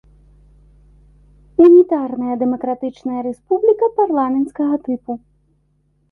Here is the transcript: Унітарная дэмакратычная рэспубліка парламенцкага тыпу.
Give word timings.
Унітарная 1.65 2.35
дэмакратычная 2.43 3.19
рэспубліка 3.27 3.89
парламенцкага 3.99 4.75
тыпу. 4.89 5.13